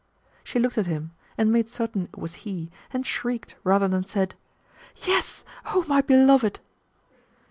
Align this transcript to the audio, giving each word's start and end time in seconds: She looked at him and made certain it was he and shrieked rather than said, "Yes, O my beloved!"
She 0.43 0.57
looked 0.57 0.79
at 0.79 0.87
him 0.87 1.11
and 1.37 1.51
made 1.53 1.69
certain 1.69 2.05
it 2.05 2.17
was 2.17 2.33
he 2.41 2.71
and 2.91 3.05
shrieked 3.05 3.55
rather 3.63 3.87
than 3.87 4.03
said, 4.03 4.33
"Yes, 5.05 5.43
O 5.67 5.85
my 5.87 6.01
beloved!" 6.01 6.59